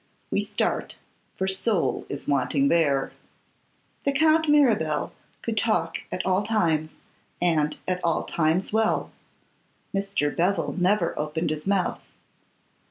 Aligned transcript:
We 0.31 0.41
start, 0.41 0.95
for 1.35 1.47
soul 1.47 2.07
is 2.09 2.27
wanting 2.27 2.69
there! 2.69 3.11
The 4.03 4.11
Count 4.11 4.49
Mirabel 4.49 5.13
could 5.43 5.59
talk 5.59 5.99
at 6.11 6.25
all 6.25 6.41
times, 6.41 6.95
and 7.39 7.77
at 7.87 8.03
all 8.03 8.23
times 8.23 8.73
well; 8.73 9.11
Mr. 9.93 10.35
Bevil 10.35 10.73
never 10.75 11.13
opened 11.19 11.51
his 11.51 11.67
mouth. 11.67 12.01